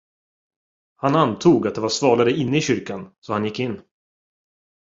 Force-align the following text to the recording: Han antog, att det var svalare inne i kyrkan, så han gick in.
Han 0.95 1.15
antog, 1.15 1.67
att 1.67 1.75
det 1.75 1.81
var 1.81 1.89
svalare 1.89 2.31
inne 2.31 2.57
i 2.57 2.61
kyrkan, 2.61 3.13
så 3.19 3.33
han 3.33 3.45
gick 3.45 3.59
in. 3.59 3.81